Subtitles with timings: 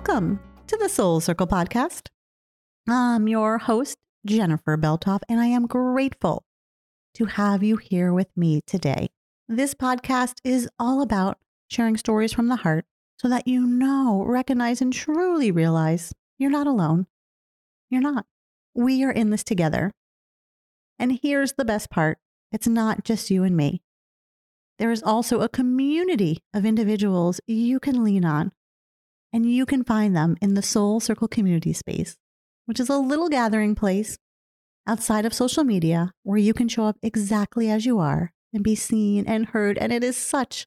[0.00, 2.06] welcome to the Soul Circle podcast.
[2.88, 6.42] I'm your host, Jennifer Beltoff, and I am grateful
[7.16, 9.10] to have you here with me today.
[9.46, 11.36] This podcast is all about
[11.68, 12.86] sharing stories from the heart
[13.18, 17.06] so that you know, recognize, and truly realize you're not alone.
[17.90, 18.24] You're not.
[18.74, 19.92] We are in this together.
[20.98, 22.16] And here's the best part
[22.50, 23.82] it's not just you and me.
[24.78, 28.52] There is also a community of individuals you can lean on
[29.32, 32.16] and you can find them in the Soul Circle community space,
[32.66, 34.18] which is a little gathering place
[34.86, 38.74] outside of social media where you can show up exactly as you are and be
[38.74, 39.78] seen and heard.
[39.78, 40.66] And it is such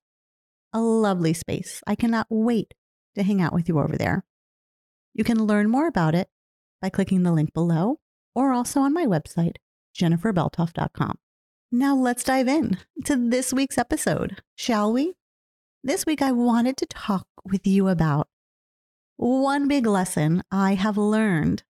[0.72, 1.82] a lovely space.
[1.86, 2.74] I cannot wait
[3.16, 4.24] to hang out with you over there.
[5.14, 6.30] You can learn more about it
[6.82, 8.00] by clicking the link below
[8.34, 9.58] or also on my website,
[9.96, 11.18] jenniferbeltoff.com.
[11.72, 15.14] Now let's dive in to this week's episode, shall we?
[15.84, 18.28] This week, I wanted to talk with you about
[19.24, 21.64] one big lesson I have learned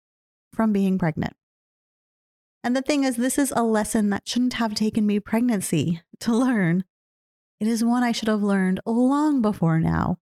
[0.54, 1.34] from being pregnant.
[2.62, 6.32] And the thing is, this is a lesson that shouldn't have taken me pregnancy to
[6.32, 6.84] learn.
[7.58, 10.18] It is one I should have learned long before now,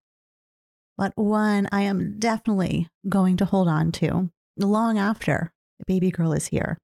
[0.96, 6.32] but one I am definitely going to hold on to long after the baby girl
[6.32, 6.78] is here.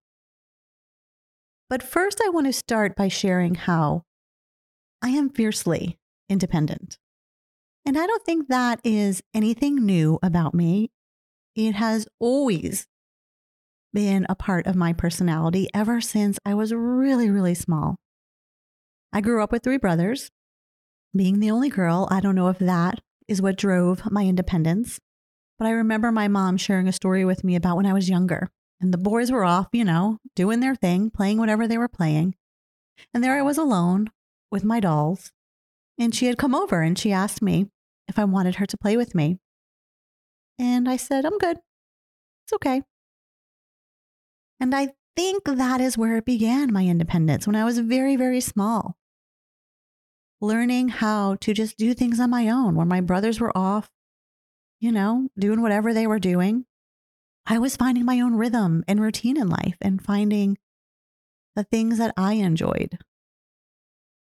[1.70, 4.02] But first, I want to start by sharing how
[5.00, 5.98] I am fiercely
[6.28, 6.98] independent.
[7.86, 10.90] And I don't think that is anything new about me.
[11.54, 12.86] It has always
[13.92, 17.96] been a part of my personality ever since I was really, really small.
[19.12, 20.30] I grew up with three brothers.
[21.14, 24.98] Being the only girl, I don't know if that is what drove my independence,
[25.58, 28.50] but I remember my mom sharing a story with me about when I was younger.
[28.80, 32.34] And the boys were off, you know, doing their thing, playing whatever they were playing.
[33.12, 34.10] And there I was alone
[34.50, 35.30] with my dolls.
[35.98, 37.68] And she had come over and she asked me
[38.08, 39.38] if I wanted her to play with me.
[40.58, 41.58] And I said, I'm good.
[42.44, 42.82] It's okay.
[44.60, 48.40] And I think that is where it began my independence when I was very, very
[48.40, 48.96] small.
[50.40, 53.90] Learning how to just do things on my own when my brothers were off,
[54.80, 56.66] you know, doing whatever they were doing.
[57.46, 60.58] I was finding my own rhythm and routine in life and finding
[61.56, 62.98] the things that I enjoyed.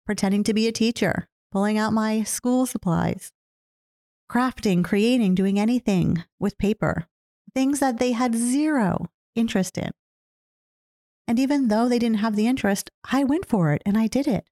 [0.05, 3.33] Pretending to be a teacher, pulling out my school supplies,
[4.31, 7.07] crafting, creating, doing anything with paper,
[7.55, 9.91] things that they had zero interest in.
[11.29, 14.29] And even though they didn't have the interest, I went for it and I did
[14.29, 14.45] it.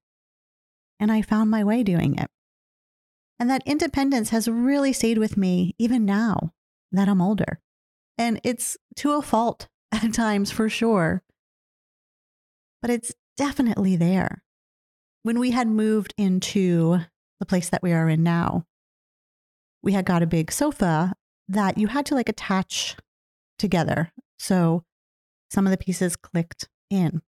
[0.99, 2.29] And I found my way doing it.
[3.39, 6.53] And that independence has really stayed with me even now
[6.91, 7.59] that I'm older.
[8.17, 11.21] And it's to a fault at times for sure.
[12.81, 14.43] But it's definitely there.
[15.23, 16.99] When we had moved into
[17.39, 18.65] the place that we are in now,
[19.85, 21.13] we had got a big sofa
[21.47, 22.97] that you had to like attach
[23.57, 24.11] together.
[24.37, 24.83] So
[25.49, 27.21] some of the pieces clicked in.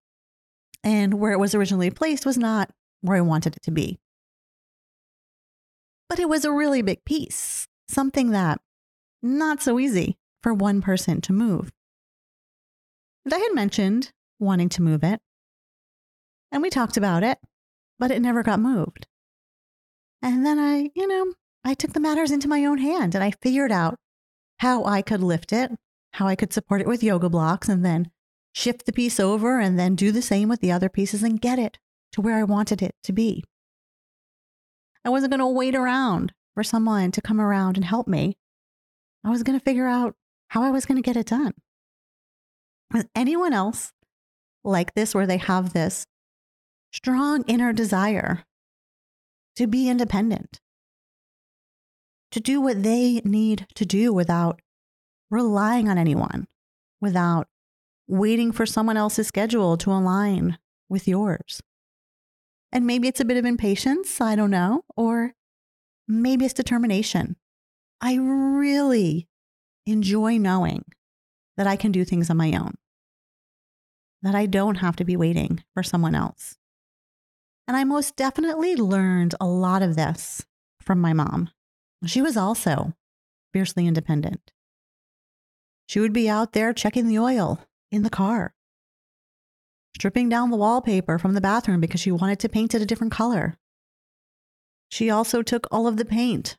[0.82, 2.70] And where it was originally placed was not
[3.02, 3.98] where I wanted it to be.
[6.08, 8.60] But it was a really big piece, something that
[9.22, 11.72] not so easy for one person to move.
[13.24, 15.20] And I had mentioned wanting to move it,
[16.52, 17.38] and we talked about it,
[17.98, 19.08] but it never got moved.
[20.22, 21.34] And then I, you know,
[21.66, 23.96] I took the matters into my own hand and I figured out
[24.58, 25.72] how I could lift it,
[26.12, 28.12] how I could support it with yoga blocks, and then
[28.52, 31.58] shift the piece over and then do the same with the other pieces and get
[31.58, 31.78] it
[32.12, 33.42] to where I wanted it to be.
[35.04, 38.36] I wasn't going to wait around for someone to come around and help me.
[39.24, 40.14] I was going to figure out
[40.48, 41.52] how I was going to get it done.
[43.16, 43.92] Anyone else
[44.62, 46.06] like this where they have this
[46.92, 48.44] strong inner desire
[49.56, 50.60] to be independent,
[52.32, 54.60] to do what they need to do without
[55.30, 56.46] relying on anyone,
[57.00, 57.48] without
[58.08, 60.58] waiting for someone else's schedule to align
[60.88, 61.60] with yours.
[62.72, 65.34] And maybe it's a bit of impatience, I don't know, or
[66.06, 67.36] maybe it's determination.
[68.00, 69.28] I really
[69.86, 70.84] enjoy knowing
[71.56, 72.74] that I can do things on my own,
[74.22, 76.56] that I don't have to be waiting for someone else.
[77.66, 80.44] And I most definitely learned a lot of this
[80.80, 81.50] from my mom.
[82.04, 82.94] She was also
[83.52, 84.52] fiercely independent.
[85.88, 87.60] She would be out there checking the oil
[87.90, 88.54] in the car,
[89.96, 93.12] stripping down the wallpaper from the bathroom because she wanted to paint it a different
[93.12, 93.56] color.
[94.88, 96.56] She also took all of the paint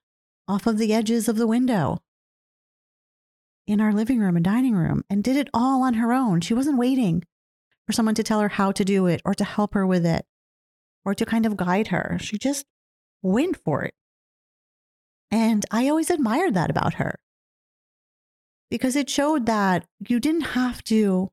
[0.48, 2.02] off of the edges of the window
[3.68, 6.42] in our living room and dining room and did it all on her own.
[6.42, 7.24] She wasn't waiting
[7.86, 10.26] for someone to tell her how to do it or to help her with it
[11.06, 12.18] or to kind of guide her.
[12.20, 12.66] She just
[13.22, 13.94] went for it.
[15.32, 17.20] And I always admired that about her.
[18.70, 21.32] because it showed that you didn't have to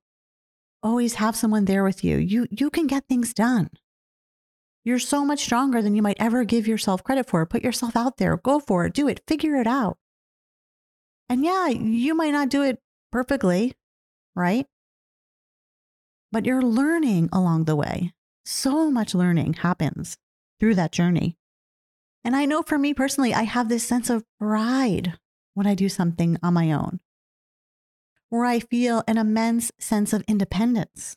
[0.82, 2.17] always have someone there with you.
[2.19, 3.70] You you can get things done.
[4.85, 7.44] You're so much stronger than you might ever give yourself credit for.
[7.46, 9.99] Put yourself out there, go for it, do it, figure it out.
[11.29, 12.81] And yeah, you might not do it
[13.12, 13.75] perfectly,
[14.35, 14.67] right?
[16.32, 18.12] But you're learning along the way.
[18.44, 20.19] So much learning happens
[20.61, 21.38] through that journey.
[22.25, 25.19] And I know for me personally, I have this sense of pride
[25.53, 27.00] when I do something on my own,
[28.31, 31.17] where I feel an immense sense of independence.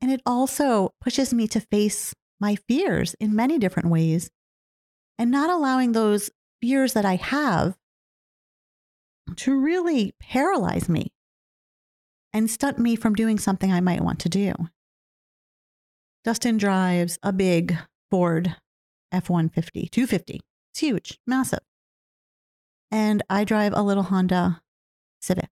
[0.00, 4.28] And it also pushes me to face my fears in many different ways
[5.18, 7.76] and not allowing those fears that I have
[9.36, 11.12] to really paralyze me
[12.32, 14.52] and stunt me from doing something I might want to do.
[16.24, 17.76] Dustin drives a big
[18.10, 18.56] Ford
[19.14, 20.40] F 150, 250.
[20.72, 21.60] It's huge, massive.
[22.90, 24.60] And I drive a little Honda
[25.22, 25.50] Civic.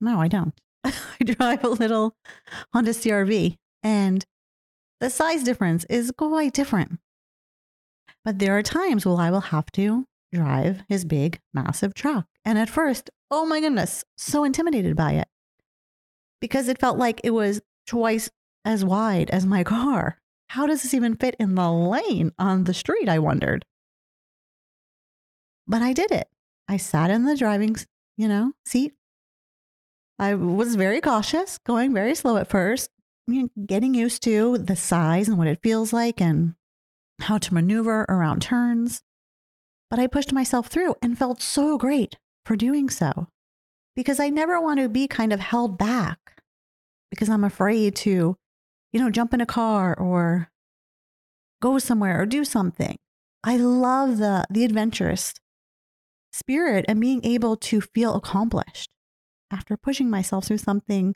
[0.00, 0.54] No, I don't.
[0.84, 0.94] I
[1.24, 2.16] drive a little
[2.72, 4.24] Honda CRV, and
[5.00, 6.98] the size difference is quite different.
[8.24, 12.26] But there are times when I will have to drive his big, massive truck.
[12.44, 15.28] And at first, oh my goodness, so intimidated by it
[16.40, 18.30] because it felt like it was twice
[18.64, 20.19] as wide as my car.
[20.50, 23.08] How does this even fit in the lane on the street?
[23.08, 23.64] I wondered.
[25.68, 26.26] But I did it.
[26.66, 27.76] I sat in the driving,
[28.16, 28.94] you know, seat.
[30.18, 32.90] I was very cautious, going very slow at first,
[33.64, 36.56] getting used to the size and what it feels like and
[37.20, 39.02] how to maneuver around turns.
[39.88, 43.28] But I pushed myself through and felt so great for doing so
[43.94, 46.42] because I never want to be kind of held back
[47.08, 48.36] because I'm afraid to,
[48.92, 50.50] you know, jump in a car or
[51.60, 52.96] go somewhere or do something.
[53.42, 55.34] I love the the adventurous
[56.32, 58.90] spirit and being able to feel accomplished
[59.50, 61.14] after pushing myself through something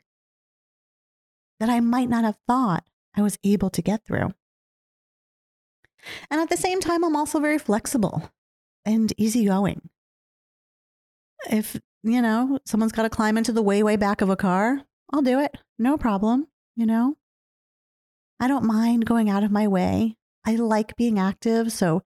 [1.59, 2.83] that I might not have thought
[3.15, 4.33] I was able to get through.
[6.29, 8.29] And at the same time, I'm also very flexible
[8.83, 9.89] and easygoing.
[11.49, 14.81] If, you know, someone's got to climb into the way, way back of a car,
[15.13, 15.55] I'll do it.
[15.79, 16.47] No problem.
[16.75, 17.15] You know,
[18.39, 20.17] I don't mind going out of my way.
[20.45, 21.71] I like being active.
[21.71, 22.03] So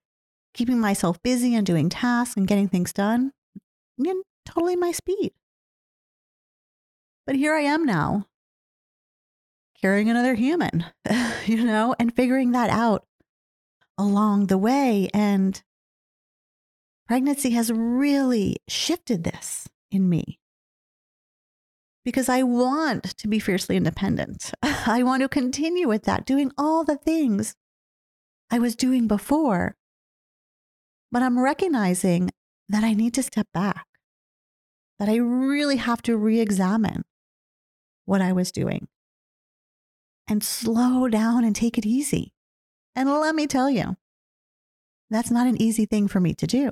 [0.53, 3.31] keeping myself busy and doing tasks and getting things done,
[3.97, 5.31] you know, totally my speed.
[7.25, 8.25] But here I am now,
[9.81, 10.85] carrying another human,
[11.45, 13.05] you know, and figuring that out
[13.97, 15.09] along the way.
[15.13, 15.61] And
[17.07, 20.38] pregnancy has really shifted this in me
[22.05, 24.51] because I want to be fiercely independent.
[24.63, 27.55] I want to continue with that, doing all the things
[28.49, 29.75] I was doing before.
[31.11, 32.29] But I'm recognizing
[32.67, 33.85] that I need to step back,
[34.99, 37.03] that I really have to re examine
[38.05, 38.87] what I was doing
[40.27, 42.33] and slow down and take it easy.
[42.95, 43.97] And let me tell you,
[45.09, 46.71] that's not an easy thing for me to do.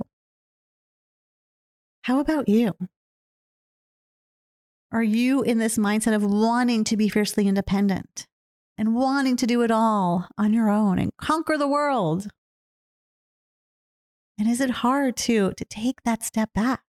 [2.03, 2.75] How about you?
[4.91, 8.25] Are you in this mindset of wanting to be fiercely independent
[8.77, 12.27] and wanting to do it all on your own and conquer the world?
[14.39, 16.81] And is it hard to, to take that step back?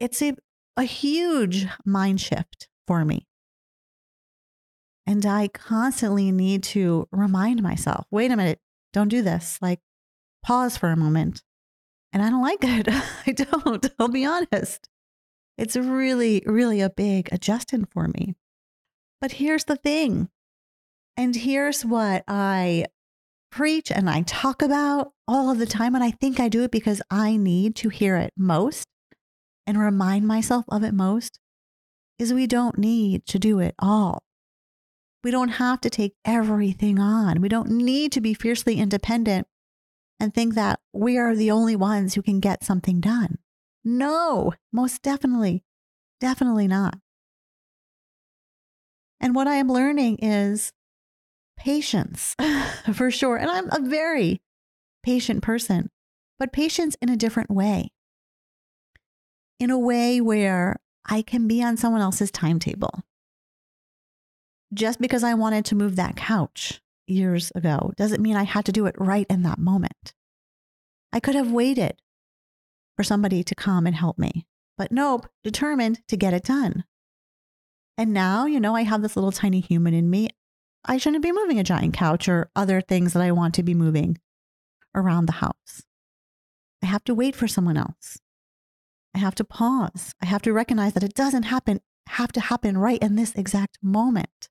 [0.00, 0.34] It's a,
[0.76, 3.26] a huge mind shift for me.
[5.06, 8.60] And I constantly need to remind myself wait a minute,
[8.92, 9.58] don't do this.
[9.60, 9.80] Like,
[10.44, 11.42] pause for a moment.
[12.12, 12.88] And I don't like it.
[13.26, 14.88] I don't, I'll be honest.
[15.58, 18.34] It's really, really a big adjustment for me.
[19.20, 20.28] But here's the thing.
[21.16, 22.86] And here's what I
[23.50, 25.94] preach and I talk about all of the time.
[25.94, 28.86] And I think I do it because I need to hear it most
[29.66, 31.38] and remind myself of it most
[32.18, 34.22] is we don't need to do it all.
[35.22, 37.40] We don't have to take everything on.
[37.40, 39.46] We don't need to be fiercely independent
[40.18, 43.38] and think that we are the only ones who can get something done.
[43.84, 45.64] No, most definitely,
[46.20, 46.98] definitely not.
[49.20, 50.72] And what I am learning is
[51.56, 52.34] patience
[52.94, 53.36] for sure.
[53.36, 54.40] And I'm a very
[55.02, 55.90] patient person,
[56.38, 57.92] but patience in a different way.
[59.60, 63.04] In a way where I can be on someone else's timetable.
[64.74, 68.72] Just because I wanted to move that couch years ago doesn't mean I had to
[68.72, 70.14] do it right in that moment.
[71.12, 72.01] I could have waited
[72.96, 74.46] for somebody to come and help me.
[74.76, 76.84] But nope, determined to get it done.
[77.98, 80.28] And now, you know, I have this little tiny human in me.
[80.84, 83.74] I shouldn't be moving a giant couch or other things that I want to be
[83.74, 84.18] moving
[84.94, 85.82] around the house.
[86.82, 88.18] I have to wait for someone else.
[89.14, 90.14] I have to pause.
[90.20, 93.78] I have to recognize that it doesn't happen, have to happen right in this exact
[93.82, 94.48] moment.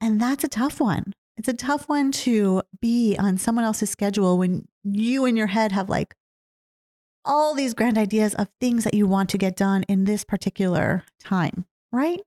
[0.00, 1.14] And that's a tough one.
[1.36, 5.72] It's a tough one to be on someone else's schedule when you in your head
[5.72, 6.14] have like
[7.24, 11.04] all these grand ideas of things that you want to get done in this particular
[11.20, 12.20] time, right?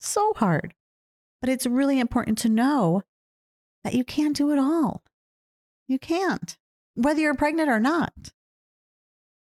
[0.00, 0.74] So hard.
[1.40, 3.02] But it's really important to know
[3.84, 5.02] that you can't do it all.
[5.88, 6.56] You can't,
[6.94, 8.32] whether you're pregnant or not.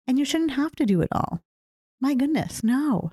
[0.08, 1.42] And you shouldn't have to do it all.
[2.00, 3.12] My goodness, no.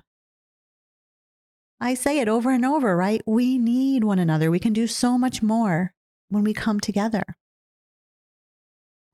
[1.79, 3.21] I say it over and over, right?
[3.25, 4.51] We need one another.
[4.51, 5.93] We can do so much more
[6.29, 7.23] when we come together.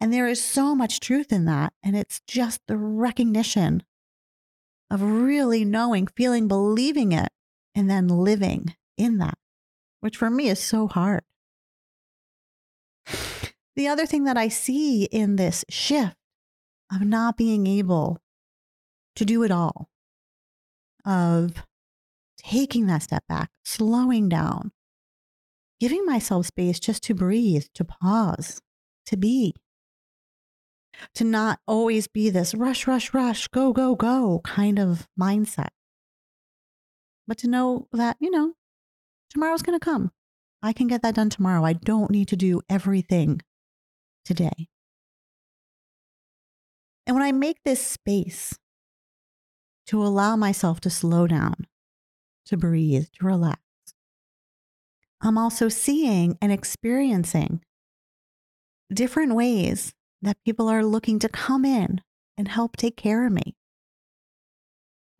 [0.01, 1.73] And there is so much truth in that.
[1.83, 3.83] And it's just the recognition
[4.89, 7.29] of really knowing, feeling, believing it,
[7.75, 9.37] and then living in that,
[9.99, 11.23] which for me is so hard.
[13.75, 16.15] The other thing that I see in this shift
[16.93, 18.19] of not being able
[19.15, 19.89] to do it all,
[21.05, 21.63] of
[22.37, 24.71] taking that step back, slowing down,
[25.79, 28.61] giving myself space just to breathe, to pause,
[29.05, 29.53] to be,
[31.15, 35.69] to not always be this rush, rush, rush, go, go, go kind of mindset,
[37.27, 38.53] but to know that, you know,
[39.29, 40.11] tomorrow's going to come.
[40.61, 41.63] I can get that done tomorrow.
[41.63, 43.41] I don't need to do everything
[44.25, 44.67] today.
[47.07, 48.57] And when I make this space
[49.87, 51.65] to allow myself to slow down,
[52.45, 53.61] to breathe, to relax,
[55.21, 57.61] I'm also seeing and experiencing
[58.93, 62.01] different ways that people are looking to come in
[62.37, 63.55] and help take care of me.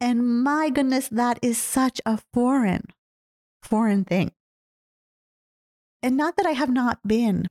[0.01, 2.86] And my goodness, that is such a foreign,
[3.62, 4.32] foreign thing.
[6.01, 7.48] And not that I have not been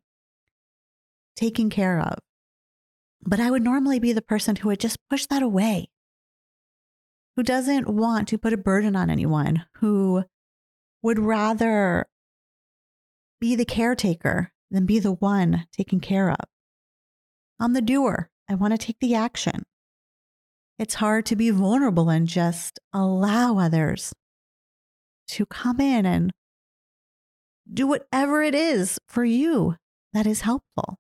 [1.37, 2.19] taken care of,
[3.23, 5.91] but I would normally be the person who would just push that away,
[7.37, 10.25] who doesn't want to put a burden on anyone, who
[11.03, 12.07] would rather
[13.41, 16.41] be the caretaker than be the one taken care of.
[17.61, 18.31] I'm the doer.
[18.49, 19.65] I want to take the action.
[20.79, 24.15] It's hard to be vulnerable and just allow others
[25.29, 26.33] to come in and
[27.73, 29.77] do whatever it is for you
[30.13, 30.99] that is helpful.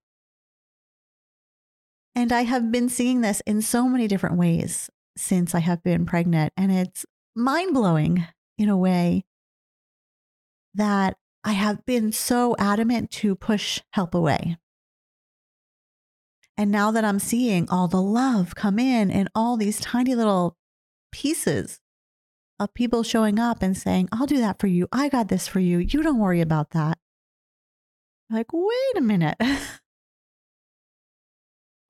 [2.14, 6.04] And I have been seeing this in so many different ways since I have been
[6.04, 6.52] pregnant.
[6.56, 8.26] And it's mind blowing
[8.58, 9.24] in a way
[10.74, 14.56] that I have been so adamant to push help away.
[16.58, 20.56] And now that I'm seeing all the love come in and all these tiny little
[21.12, 21.78] pieces
[22.58, 24.88] of people showing up and saying, I'll do that for you.
[24.90, 25.78] I got this for you.
[25.78, 26.98] You don't worry about that.
[28.28, 29.36] Like, wait a minute.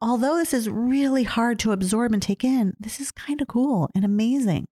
[0.03, 3.89] Although this is really hard to absorb and take in, this is kind of cool
[3.95, 4.67] and amazing.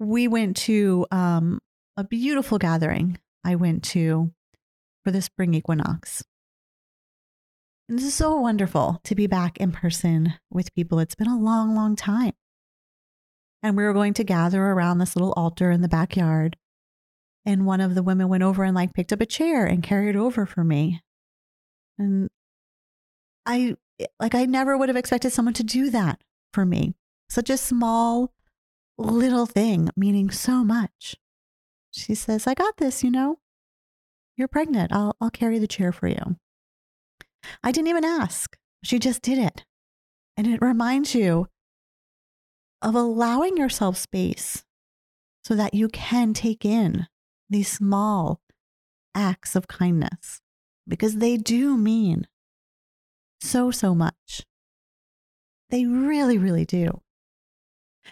[0.00, 1.60] We went to um,
[1.96, 4.32] a beautiful gathering I went to
[5.04, 6.24] for the spring equinox.
[7.92, 11.00] This is so wonderful to be back in person with people.
[11.00, 12.34] It's been a long, long time.
[13.64, 16.56] And we were going to gather around this little altar in the backyard.
[17.44, 20.10] And one of the women went over and like picked up a chair and carried
[20.10, 21.00] it over for me.
[21.98, 22.30] And
[23.44, 23.74] I
[24.20, 26.22] like I never would have expected someone to do that
[26.54, 26.94] for me.
[27.28, 28.32] Such a small
[28.98, 31.16] little thing meaning so much.
[31.90, 33.40] She says, I got this, you know.
[34.36, 34.92] You're pregnant.
[34.92, 36.36] I'll, I'll carry the chair for you.
[37.62, 38.56] I didn't even ask.
[38.82, 39.64] She just did it.
[40.36, 41.48] And it reminds you
[42.82, 44.64] of allowing yourself space
[45.44, 47.06] so that you can take in
[47.48, 48.40] these small
[49.14, 50.40] acts of kindness
[50.86, 52.26] because they do mean
[53.40, 54.44] so, so much.
[55.70, 57.00] They really, really do.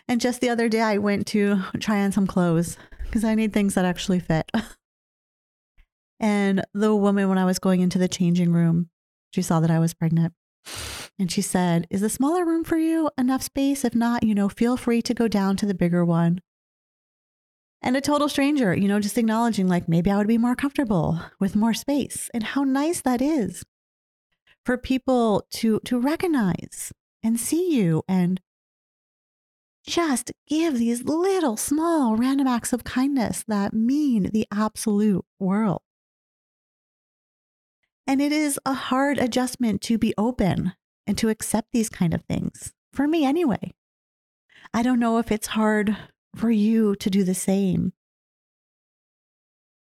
[0.07, 3.53] And just the other day, I went to try on some clothes because I need
[3.53, 4.51] things that actually fit.
[6.21, 8.91] and the woman, when I was going into the changing room,
[9.31, 10.35] she saw that I was pregnant.
[11.19, 13.85] And she said, Is the smaller room for you enough space?
[13.85, 16.41] If not, you know, feel free to go down to the bigger one.
[17.83, 21.21] And a total stranger, you know, just acknowledging, like, maybe I would be more comfortable
[21.39, 23.65] with more space and how nice that is
[24.65, 26.93] for people to, to recognize
[27.23, 28.41] and see you and
[29.87, 35.83] just give these little, small, random acts of kindness that mean the absolute world.
[38.09, 40.73] And it is a hard adjustment to be open
[41.07, 43.75] and to accept these kind of things, for me anyway.
[44.73, 45.95] I don't know if it's hard
[46.35, 47.93] for you to do the same.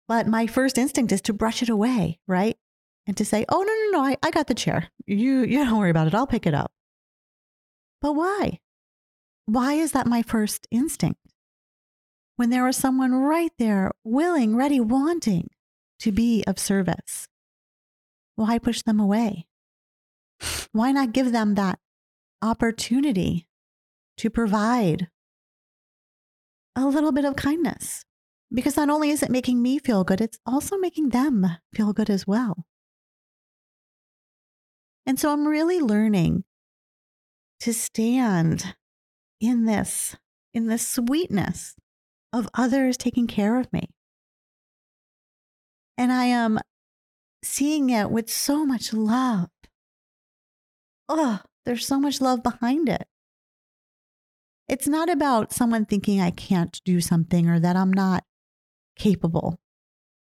[0.07, 2.59] But my first instinct is to brush it away, right?
[3.07, 4.89] And to say, oh, no, no, no, I, I got the chair.
[5.07, 6.15] You, you don't worry about it.
[6.15, 6.71] I'll pick it up.
[8.03, 8.61] But why?
[9.47, 11.21] Why is that my first instinct?
[12.37, 15.49] When there is someone right there, willing, ready, wanting
[16.01, 17.27] to be of service,
[18.37, 19.47] why push them away?
[20.73, 21.79] Why not give them that
[22.41, 23.47] opportunity
[24.17, 25.09] to provide
[26.75, 28.05] a little bit of kindness?
[28.53, 32.11] Because not only is it making me feel good, it's also making them feel good
[32.11, 32.67] as well.
[35.07, 36.45] And so I'm really learning
[37.61, 38.75] to stand
[39.41, 40.17] in this,
[40.53, 41.75] in this sweetness
[42.33, 43.89] of others taking care of me.
[45.99, 46.59] And I am
[47.43, 49.49] seeing it with so much love.
[51.09, 53.07] Oh, there's so much love behind it.
[54.69, 58.25] It's not about someone thinking I can't do something or that I'm not
[58.97, 59.61] capable.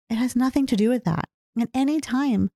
[0.09, 1.29] It has nothing to do with that.
[1.55, 2.49] And time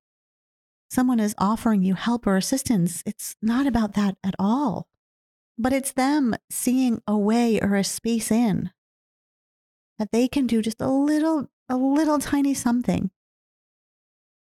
[0.89, 4.87] someone is offering you help or assistance, it's not about that at all.
[5.57, 8.71] But it's them seeing a way or a space in
[9.97, 13.09] that they can do just a little, a little tiny something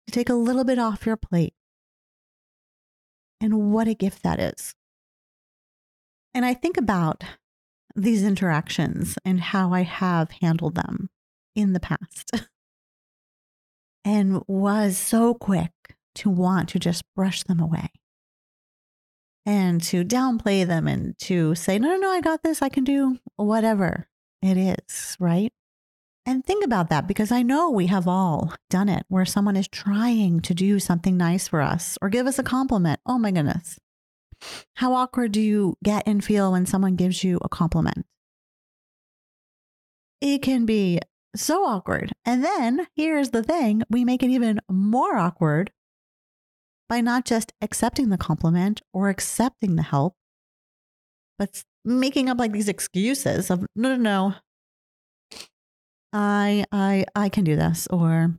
[0.09, 1.53] to take a little bit off your plate.
[3.43, 4.75] And what a gift that is.
[6.33, 7.25] And I think about
[7.95, 11.11] these interactions and how I have handled them
[11.55, 12.31] in the past
[14.05, 15.73] and was so quick
[16.15, 17.91] to want to just brush them away
[19.45, 22.63] and to downplay them and to say, no, no, no, I got this.
[22.63, 24.09] I can do whatever
[24.41, 25.53] it is, right?
[26.29, 29.67] And think about that because I know we have all done it where someone is
[29.67, 33.01] trying to do something nice for us or give us a compliment.
[33.07, 33.79] Oh my goodness.
[34.75, 38.05] How awkward do you get and feel when someone gives you a compliment?
[40.21, 41.01] It can be
[41.35, 42.13] so awkward.
[42.27, 45.73] And then here's the thing we make it even more awkward
[46.91, 50.15] by not just accepting the compliment or accepting the help,
[51.39, 54.35] but making up like these excuses of no, no, no,
[56.13, 58.35] I, I, I can do this, or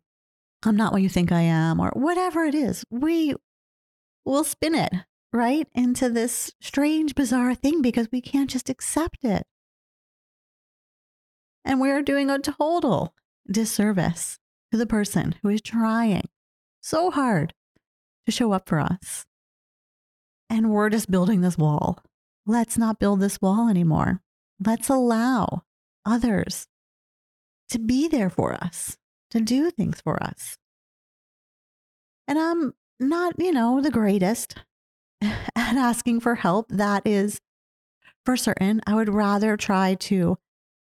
[0.66, 2.84] I'm not what you think I am, or whatever it is.
[2.90, 3.36] We
[4.26, 4.94] will spin it
[5.32, 9.46] right into this strange, bizarre thing because we can't just accept it.
[11.64, 13.14] And we're doing a total
[13.50, 14.40] disservice
[14.72, 16.24] to the person who is trying
[16.82, 17.54] so hard
[18.26, 19.26] to show up for us.
[20.50, 22.00] And we're just building this wall.
[22.46, 24.22] Let's not build this wall anymore.
[24.66, 25.64] Let's allow
[26.06, 26.68] others
[27.70, 28.98] to be there for us,
[29.32, 30.58] to do things for us.
[32.28, 34.56] And I'm not, you know, the greatest
[35.22, 36.68] at asking for help.
[36.70, 37.40] That is
[38.26, 38.82] for certain.
[38.86, 40.38] I would rather try to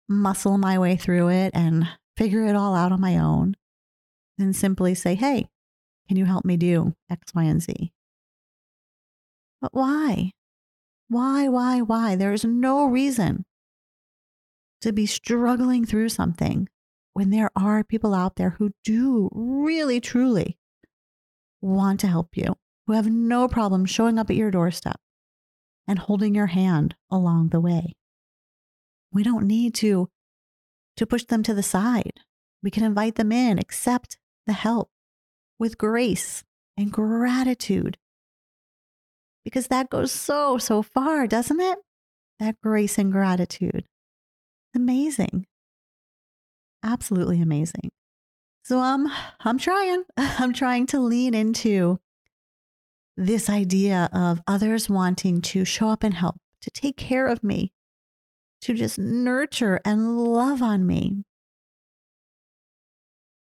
[0.08, 1.88] muscle my way through it and
[2.18, 3.56] figure it all out on my own
[4.38, 5.48] than simply say, hey,
[6.08, 7.92] can you help me do X, Y, and Z?
[9.62, 10.32] But why?
[11.08, 12.16] Why, why, why?
[12.16, 13.46] There is no reason
[14.82, 16.68] to be struggling through something
[17.14, 20.58] when there are people out there who do really, truly
[21.62, 22.56] want to help you,
[22.88, 25.00] who have no problem showing up at your doorstep
[25.88, 27.94] and holding your hand along the way.
[29.12, 30.10] We don't need to,
[30.98, 32.22] to push them to the side.
[32.62, 34.90] We can invite them in, accept the help
[35.58, 36.44] with grace
[36.78, 37.98] and gratitude.
[39.44, 41.80] Because that goes so, so far, doesn't it?
[42.40, 43.86] That grace and gratitude.
[44.76, 45.46] Amazing.
[46.84, 47.90] Absolutely amazing.
[48.64, 50.04] So um, I'm trying.
[50.18, 52.00] I'm trying to lean into
[53.18, 57.74] this idea of others wanting to show up and help, to take care of me,
[58.62, 61.24] to just nurture and love on me.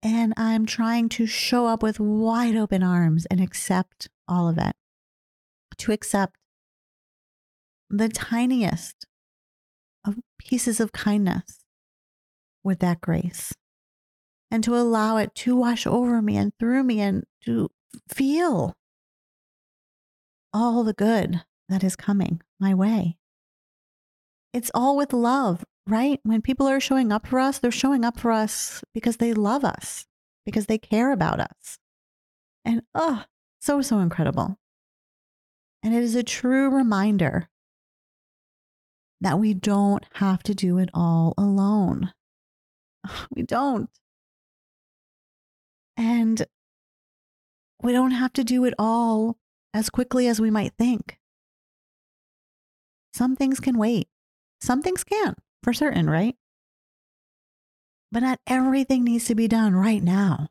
[0.02, 4.76] And I'm trying to show up with wide open arms and accept all of it,
[5.78, 6.36] to accept
[7.90, 9.06] the tiniest
[10.04, 11.64] of pieces of kindness
[12.62, 13.52] with that grace,
[14.50, 17.68] and to allow it to wash over me and through me and to
[18.08, 18.74] feel
[20.52, 23.16] all the good that is coming my way
[24.54, 26.20] it's all with love, right?
[26.22, 29.64] When people are showing up for us, they're showing up for us because they love
[29.64, 30.06] us,
[30.46, 31.78] because they care about us.
[32.64, 33.24] And oh,
[33.60, 34.56] so, so incredible.
[35.82, 37.48] And it is a true reminder
[39.24, 42.12] that we don't have to do it all alone.
[43.34, 43.90] We don't.
[45.96, 46.46] And
[47.82, 49.38] we don't have to do it all
[49.72, 51.18] as quickly as we might think.
[53.14, 54.08] Some things can wait.
[54.60, 56.36] Some things can, for certain, right?
[58.12, 60.48] But not everything needs to be done right now.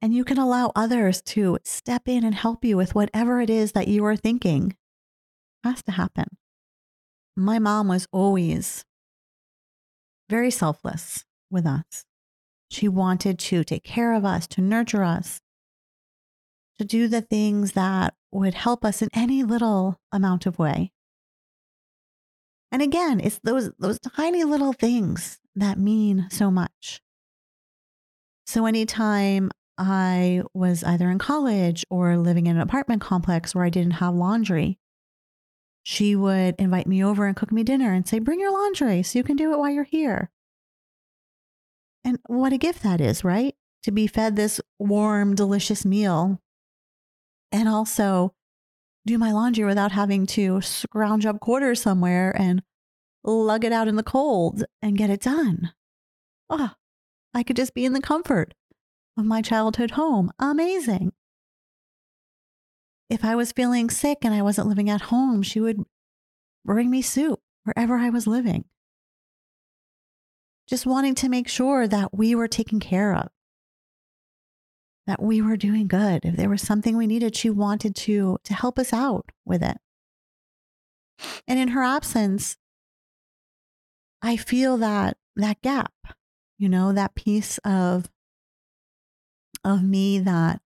[0.00, 3.72] And you can allow others to step in and help you with whatever it is
[3.72, 4.76] that you are thinking
[5.68, 6.26] has to happen.
[7.36, 8.84] My mom was always
[10.28, 12.04] very selfless with us.
[12.70, 15.40] She wanted to take care of us, to nurture us,
[16.78, 20.92] to do the things that would help us in any little amount of way.
[22.70, 27.00] And again, it's those, those tiny little things that mean so much.
[28.46, 33.70] So anytime I was either in college or living in an apartment complex where I
[33.70, 34.78] didn't have laundry,
[35.90, 39.18] she would invite me over and cook me dinner and say, Bring your laundry so
[39.18, 40.30] you can do it while you're here.
[42.04, 43.54] And what a gift that is, right?
[43.84, 46.42] To be fed this warm, delicious meal
[47.50, 48.34] and also
[49.06, 52.62] do my laundry without having to scrounge up quarters somewhere and
[53.24, 55.72] lug it out in the cold and get it done.
[56.50, 56.72] Oh,
[57.32, 58.52] I could just be in the comfort
[59.16, 60.32] of my childhood home.
[60.38, 61.12] Amazing.
[63.10, 65.82] If I was feeling sick and I wasn't living at home, she would
[66.64, 68.64] bring me soup wherever I was living.
[70.66, 73.28] Just wanting to make sure that we were taken care of
[75.08, 76.26] that we were doing good.
[76.26, 79.78] If there was something we needed, she wanted to to help us out with it.
[81.48, 82.58] And in her absence,
[84.20, 85.94] I feel that that gap,
[86.58, 88.10] you know, that piece of
[89.64, 90.60] of me that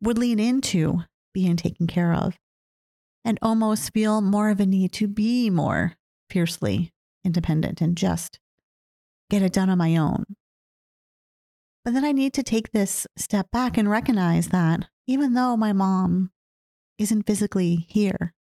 [0.00, 2.36] would lean into being taken care of
[3.24, 5.96] and almost feel more of a need to be more
[6.28, 6.92] fiercely
[7.24, 8.38] independent and just
[9.28, 10.24] get it done on my own.
[11.84, 15.72] But then I need to take this step back and recognize that even though my
[15.72, 16.30] mom
[16.98, 18.34] isn't physically here,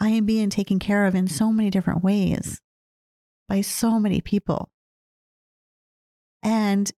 [0.00, 2.60] I am being taken care of in so many different ways
[3.48, 4.70] by so many people.
[6.42, 6.90] And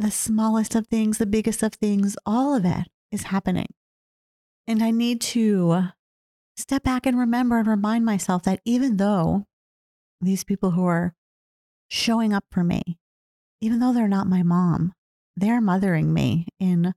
[0.00, 3.68] the smallest of things, the biggest of things, all of it is happening.
[4.66, 5.88] And I need to
[6.56, 9.46] step back and remember and remind myself that even though
[10.20, 11.14] these people who are
[11.88, 12.98] showing up for me,
[13.60, 14.94] even though they're not my mom,
[15.36, 16.94] they're mothering me in,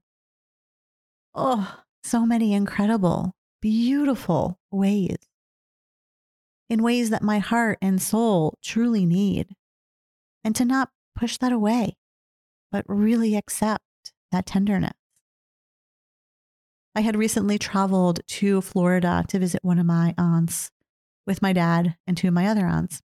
[1.34, 5.16] oh, so many incredible, beautiful ways,
[6.70, 9.48] in ways that my heart and soul truly need.
[10.42, 11.96] And to not push that away,
[12.74, 13.84] but really accept
[14.32, 14.94] that tenderness.
[16.96, 20.72] I had recently traveled to Florida to visit one of my aunts
[21.24, 23.00] with my dad and two of my other aunts.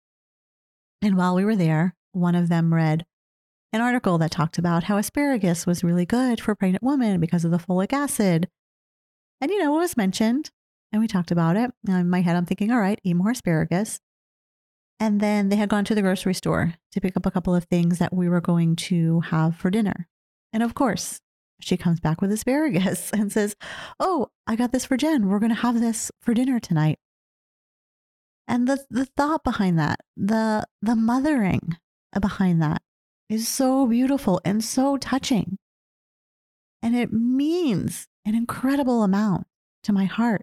[1.03, 3.07] And while we were there, one of them read
[3.73, 7.51] an article that talked about how asparagus was really good for pregnant women because of
[7.51, 8.49] the folic acid.
[9.41, 10.53] And, you know, it was mentioned
[10.93, 11.73] and we talked about it.
[11.89, 13.99] And in my head, I'm thinking, all right, eat more asparagus.
[14.99, 17.65] And then they had gone to the grocery store to pick up a couple of
[17.65, 20.09] things that we were going to have for dinner.
[20.53, 21.21] And of course,
[21.61, 23.57] she comes back with asparagus and says,
[24.01, 25.29] Oh, I got this for Jen.
[25.29, 26.99] We're going to have this for dinner tonight.
[28.49, 31.77] And the, the thought behind that, the, the mothering
[32.19, 32.81] behind that
[33.29, 35.59] is so beautiful and so touching.
[36.83, 39.47] And it means an incredible amount
[39.83, 40.43] to my heart.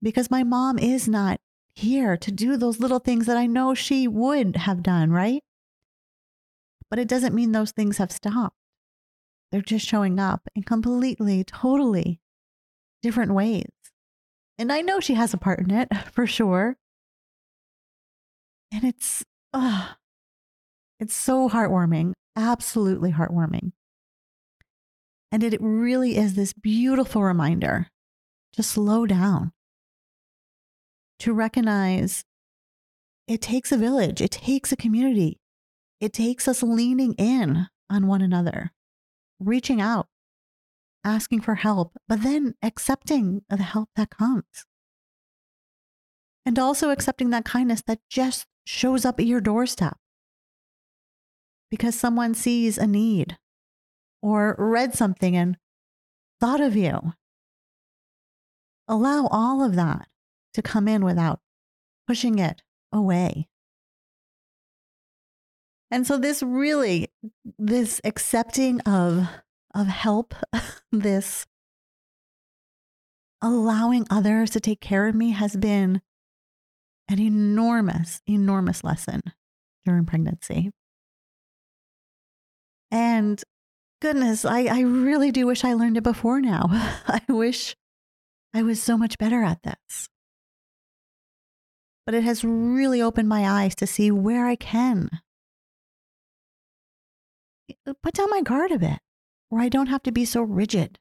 [0.00, 1.38] Because my mom is not
[1.74, 5.42] here to do those little things that I know she would have done, right?
[6.90, 8.56] But it doesn't mean those things have stopped.
[9.50, 12.20] They're just showing up in completely, totally
[13.02, 13.70] different ways.
[14.58, 16.76] And I know she has a part in it for sure.
[18.72, 19.88] And it's, uh,
[20.98, 23.72] it's so heartwarming, absolutely heartwarming.
[25.30, 27.88] And it really is this beautiful reminder
[28.52, 29.52] to slow down,
[31.22, 32.24] to recognize
[33.28, 35.38] it takes a village, it takes a community,
[36.00, 38.72] it takes us leaning in on one another,
[39.38, 40.08] reaching out,
[41.04, 44.66] asking for help, but then accepting the help that comes.
[46.44, 49.96] And also accepting that kindness that just shows up at your doorstep
[51.70, 53.38] because someone sees a need
[54.20, 55.56] or read something and
[56.40, 57.12] thought of you.
[58.88, 60.08] Allow all of that
[60.54, 61.40] to come in without
[62.06, 62.62] pushing it
[62.92, 63.48] away.
[65.90, 67.08] And so this really
[67.58, 69.28] this accepting of
[69.74, 70.34] of help,
[70.92, 71.46] this
[73.42, 76.00] allowing others to take care of me has been
[77.08, 79.22] an enormous enormous lesson
[79.84, 80.70] during pregnancy.
[82.90, 83.42] And
[84.00, 86.66] goodness, I, I really do wish I learned it before now.
[87.06, 87.76] I wish
[88.54, 90.08] I was so much better at this.
[92.04, 95.08] But it has really opened my eyes to see where I can
[97.86, 98.98] uh, put down my guard a bit,
[99.48, 100.98] where I don't have to be so rigid.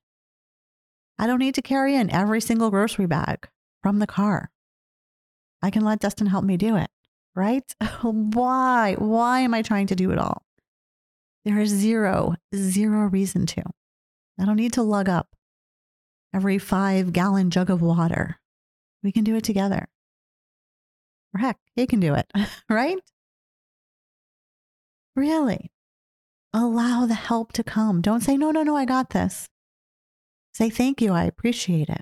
[1.17, 3.47] I don't need to carry in every single grocery bag
[3.81, 4.51] from the car.
[5.61, 6.89] I can let Dustin help me do it,
[7.35, 7.63] right?
[8.01, 8.95] Why?
[8.97, 10.43] Why am I trying to do it all?
[11.45, 13.63] There is zero, zero reason to.
[14.39, 15.29] I don't need to lug up
[16.33, 18.39] every five gallon jug of water.
[19.03, 19.87] We can do it together.
[21.33, 22.31] Or heck, he can do it,
[22.69, 22.97] right?
[25.15, 25.71] Really.
[26.53, 28.01] Allow the help to come.
[28.01, 29.47] Don't say, no, no, no, I got this.
[30.53, 32.01] Say, thank you, I appreciate it.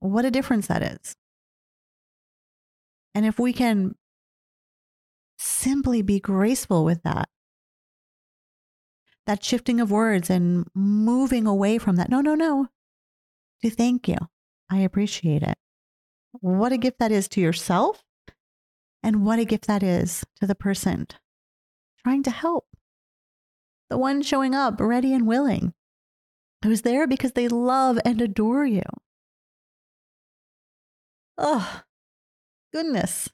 [0.00, 1.14] What a difference that is.
[3.14, 3.94] And if we can
[5.38, 7.28] simply be graceful with that,
[9.26, 12.68] that shifting of words and moving away from that, no, no, no,
[13.62, 14.16] to thank you,
[14.70, 15.58] I appreciate it.
[16.32, 18.04] What a gift that is to yourself,
[19.02, 21.06] and what a gift that is to the person
[22.02, 22.66] trying to help.
[23.90, 25.72] The one showing up ready and willing,
[26.62, 28.82] who's there because they love and adore you.
[31.36, 31.82] Oh,
[32.72, 33.30] goodness.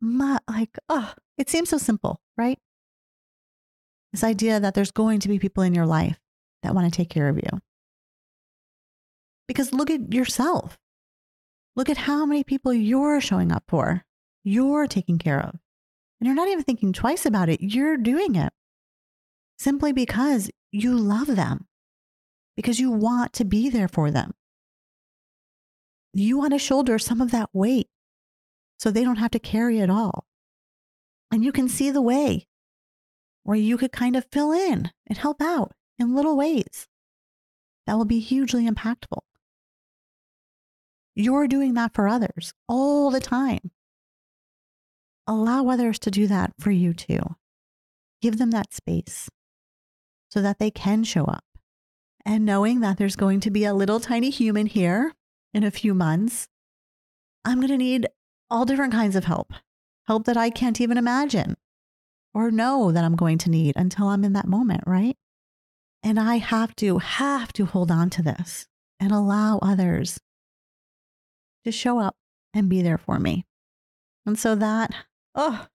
[0.00, 2.58] My, like, oh, it seems so simple, right?
[4.12, 6.18] This idea that there's going to be people in your life
[6.62, 7.60] that want to take care of you.
[9.46, 10.78] Because look at yourself.
[11.76, 14.04] Look at how many people you're showing up for,
[14.46, 15.56] you're taking care of.
[16.20, 17.60] And you're not even thinking twice about it.
[17.60, 18.52] You're doing it
[19.58, 21.66] simply because you love them,
[22.56, 24.32] because you want to be there for them.
[26.14, 27.88] You want to shoulder some of that weight
[28.78, 30.26] so they don't have to carry it all.
[31.30, 32.46] And you can see the way
[33.42, 36.86] where you could kind of fill in and help out in little ways
[37.86, 39.20] that will be hugely impactful.
[41.14, 43.72] You're doing that for others all the time.
[45.26, 47.20] Allow others to do that for you too.
[48.22, 49.28] Give them that space
[50.28, 51.44] so that they can show up.
[52.24, 55.12] And knowing that there's going to be a little tiny human here
[55.54, 56.48] in a few months,
[57.44, 58.08] I'm going to need
[58.50, 59.52] all different kinds of help,
[60.06, 61.56] help that I can't even imagine
[62.34, 65.16] or know that I'm going to need until I'm in that moment, right?
[66.02, 68.66] And I have to, have to hold on to this
[69.00, 70.20] and allow others
[71.64, 72.16] to show up
[72.52, 73.44] and be there for me.
[74.24, 74.92] And so that,
[75.36, 75.66] oh,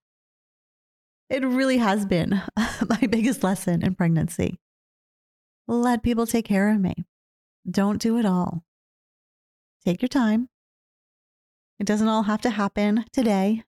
[1.30, 4.58] it really has been my biggest lesson in pregnancy.
[5.66, 6.94] Let people take care of me.
[7.68, 8.64] Don't do it all.
[9.84, 10.48] Take your time.
[11.78, 13.62] It doesn't all have to happen today.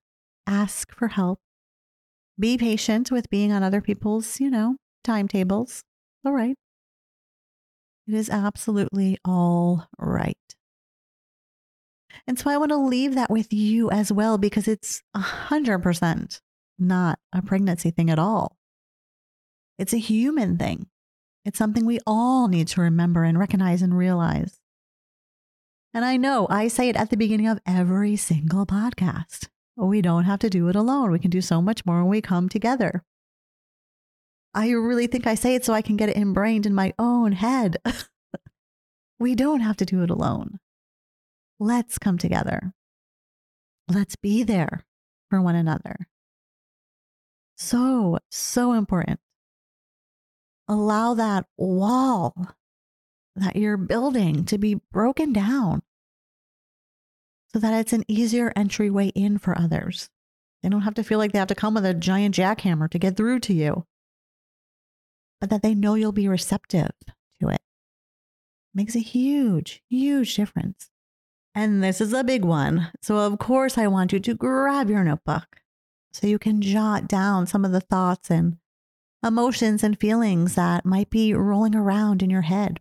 [0.46, 1.40] Ask for help.
[2.38, 5.82] Be patient with being on other people's, you know, timetables.
[6.24, 6.56] All right.
[8.06, 10.36] It is absolutely all right.
[12.26, 16.40] And so I want to leave that with you as well because it's 100%
[16.78, 18.56] not a pregnancy thing at all.
[19.78, 20.86] It's a human thing.
[21.44, 24.58] It's something we all need to remember and recognize and realize.
[25.92, 29.48] And I know I say it at the beginning of every single podcast.
[29.76, 31.10] We don't have to do it alone.
[31.10, 33.04] We can do so much more when we come together.
[34.54, 37.32] I really think I say it so I can get it ingrained in my own
[37.32, 37.76] head.
[39.18, 40.60] we don't have to do it alone.
[41.64, 42.74] Let's come together.
[43.88, 44.84] Let's be there
[45.30, 46.08] for one another.
[47.56, 49.18] So, so important.
[50.68, 52.34] Allow that wall
[53.34, 55.80] that you're building to be broken down
[57.50, 60.10] so that it's an easier entryway in for others.
[60.62, 62.98] They don't have to feel like they have to come with a giant jackhammer to
[62.98, 63.86] get through to you,
[65.40, 66.90] but that they know you'll be receptive
[67.40, 67.62] to it.
[68.74, 70.90] Makes a huge, huge difference.
[71.54, 72.90] And this is a big one.
[73.00, 75.60] So, of course, I want you to grab your notebook
[76.12, 78.58] so you can jot down some of the thoughts and
[79.24, 82.80] emotions and feelings that might be rolling around in your head.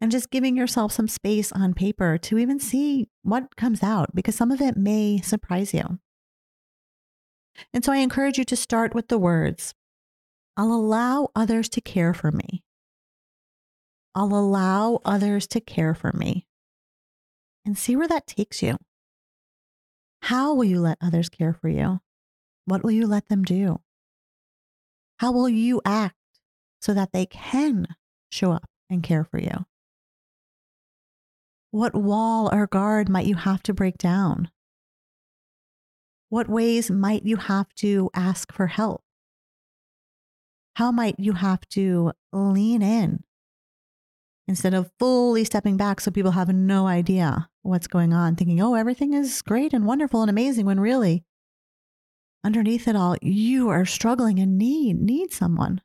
[0.00, 4.36] And just giving yourself some space on paper to even see what comes out, because
[4.36, 5.98] some of it may surprise you.
[7.72, 9.74] And so I encourage you to start with the words
[10.56, 12.62] I'll allow others to care for me.
[14.14, 16.45] I'll allow others to care for me
[17.66, 18.78] and see where that takes you.
[20.22, 22.00] How will you let others care for you?
[22.64, 23.80] What will you let them do?
[25.18, 26.14] How will you act
[26.80, 27.86] so that they can
[28.30, 29.66] show up and care for you?
[31.72, 34.50] What wall or guard might you have to break down?
[36.28, 39.02] What ways might you have to ask for help?
[40.74, 43.24] How might you have to lean in
[44.48, 48.74] instead of fully stepping back so people have no idea what's going on, thinking, oh,
[48.74, 51.24] everything is great and wonderful and amazing, when really,
[52.44, 55.80] underneath it all, you are struggling and need, need someone.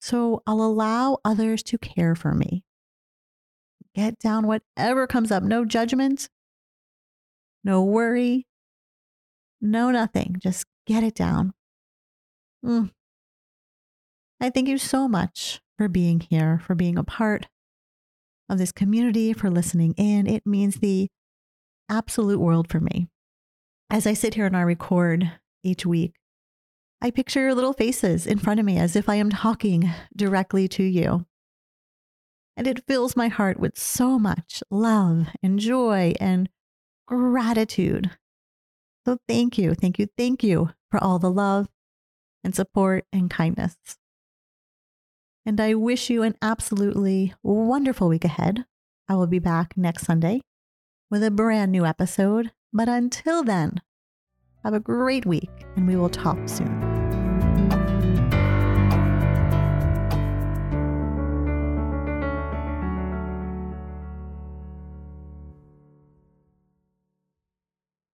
[0.00, 2.64] So I'll allow others to care for me.
[3.94, 5.42] Get down whatever comes up.
[5.42, 6.28] No judgment,
[7.62, 8.46] no worry,
[9.60, 10.36] no nothing.
[10.38, 11.52] Just get it down.
[12.64, 12.90] Mm.
[14.40, 17.48] I thank you so much for being here, for being a part
[18.50, 20.26] of this community, for listening in.
[20.26, 21.08] It means the
[21.88, 23.08] absolute world for me.
[23.88, 26.16] As I sit here and I record each week,
[27.00, 30.68] I picture your little faces in front of me as if I am talking directly
[30.68, 31.24] to you.
[32.58, 36.50] And it fills my heart with so much love and joy and
[37.08, 38.10] gratitude.
[39.06, 41.68] So thank you, thank you, thank you for all the love
[42.44, 43.76] and support and kindness.
[45.46, 48.64] And I wish you an absolutely wonderful week ahead.
[49.08, 50.42] I will be back next Sunday
[51.10, 52.52] with a brand new episode.
[52.72, 53.80] But until then,
[54.62, 56.89] have a great week and we will talk soon.